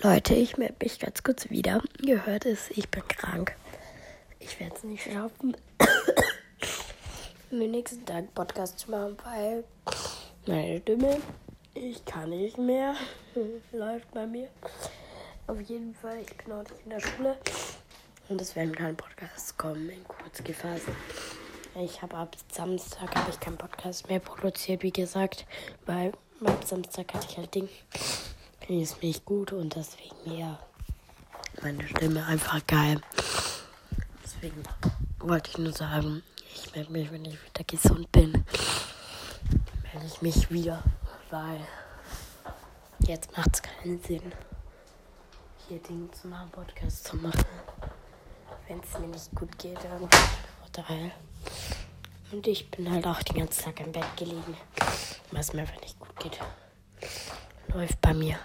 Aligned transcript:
Leute, 0.00 0.32
ich 0.34 0.56
melde 0.56 0.76
mich 0.80 1.00
ganz 1.00 1.24
kurz 1.24 1.50
wieder. 1.50 1.82
Ihr 2.00 2.24
hört 2.24 2.46
es, 2.46 2.70
ich 2.70 2.88
bin 2.88 3.02
krank. 3.08 3.56
Ich 4.38 4.60
werde 4.60 4.76
es 4.76 4.84
nicht 4.84 5.02
schaffen, 5.02 5.56
den 7.50 7.70
nächsten 7.72 8.06
Tag 8.06 8.32
Podcast 8.32 8.78
zu 8.78 8.92
machen, 8.92 9.16
weil 9.24 9.64
meine 10.46 10.78
Stimme, 10.78 11.20
ich 11.74 12.04
kann 12.04 12.30
nicht 12.30 12.58
mehr, 12.58 12.94
läuft 13.72 14.08
bei 14.12 14.24
mir. 14.24 14.48
Auf 15.48 15.60
jeden 15.62 15.96
Fall, 15.96 16.20
ich 16.20 16.36
bin 16.36 16.54
heute 16.54 16.74
in 16.84 16.90
der 16.90 17.00
Schule 17.00 17.36
und 18.28 18.40
es 18.40 18.54
werden 18.54 18.76
keine 18.76 18.94
Podcasts 18.94 19.56
kommen 19.56 19.90
in 19.90 20.04
kurz 20.04 20.44
gefasst. 20.44 20.86
Ich 21.74 22.00
habe 22.02 22.14
ab 22.14 22.36
Samstag 22.52 23.12
habe 23.16 23.30
ich 23.30 23.40
keinen 23.40 23.58
Podcast 23.58 24.08
mehr 24.08 24.20
produziert, 24.20 24.84
wie 24.84 24.92
gesagt, 24.92 25.44
weil 25.86 26.12
ab 26.44 26.64
Samstag 26.64 27.12
hatte 27.14 27.26
ich 27.28 27.36
halt 27.36 27.52
Ding. 27.52 27.68
Finde 28.68 28.82
ich 28.82 28.90
es 28.90 29.00
nicht 29.00 29.24
gut 29.24 29.52
und 29.52 29.74
deswegen 29.74 30.38
ja 30.38 30.58
meine 31.62 31.88
Stimme 31.88 32.26
einfach 32.26 32.60
geil. 32.66 33.00
Deswegen 34.22 34.62
wollte 35.20 35.48
ich 35.48 35.56
nur 35.56 35.72
sagen, 35.72 36.22
ich 36.54 36.74
melde 36.74 36.92
mich, 36.92 37.10
wenn 37.10 37.24
ich 37.24 37.38
wieder 37.42 37.64
gesund 37.64 38.12
bin. 38.12 38.32
Melde 38.32 40.06
ich 40.06 40.20
mich 40.20 40.50
wieder, 40.50 40.82
weil 41.30 41.66
jetzt 43.06 43.34
macht 43.38 43.54
es 43.54 43.62
keinen 43.62 44.02
Sinn, 44.02 44.34
hier 45.66 45.78
Dinge 45.78 46.10
zu 46.10 46.28
machen, 46.28 46.50
Podcast 46.50 47.04
zu 47.06 47.16
machen. 47.16 47.46
Wenn 48.66 48.80
es 48.80 48.98
mir 48.98 49.06
nicht 49.06 49.34
gut 49.34 49.58
geht, 49.58 49.78
dann. 49.82 51.10
Und 52.32 52.46
ich 52.46 52.70
bin 52.70 52.90
halt 52.90 53.06
auch 53.06 53.22
den 53.22 53.38
ganzen 53.38 53.64
Tag 53.64 53.80
im 53.80 53.92
Bett 53.92 54.14
gelegen, 54.18 54.58
was 55.30 55.54
mir 55.54 55.62
einfach 55.62 55.80
nicht 55.80 55.98
gut 55.98 56.14
geht. 56.20 56.38
Läuft 57.68 57.98
bei 58.02 58.12
mir. 58.12 58.38